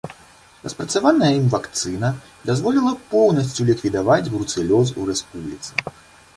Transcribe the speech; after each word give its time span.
Распрацаваная 0.63 1.29
ім 1.39 1.45
вакцына 1.55 2.09
дазволіла 2.51 2.95
поўнасцю 3.13 3.69
ліквідаваць 3.71 4.29
бруцэлёз 4.33 4.87
у 5.01 5.11
рэспубліцы. 5.15 5.71